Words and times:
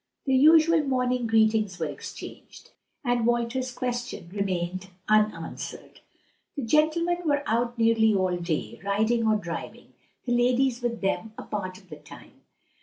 The 0.25 0.33
usual 0.35 0.81
morning 0.81 1.27
greetings 1.27 1.77
were 1.77 1.85
exchanged, 1.85 2.71
and 3.05 3.27
Walter's 3.27 3.71
question 3.71 4.29
remained 4.33 4.87
unanswered. 5.07 5.99
The 6.55 6.63
gentlemen 6.63 7.19
were 7.23 7.43
out 7.45 7.77
nearly 7.77 8.11
all 8.15 8.35
day, 8.37 8.79
riding 8.83 9.27
or 9.27 9.35
driving; 9.35 9.93
the 10.25 10.31
ladies 10.35 10.81
with 10.81 11.01
them 11.01 11.33
a 11.37 11.43
part 11.43 11.77
of 11.77 11.89
the 11.91 11.97
time. 11.97 12.31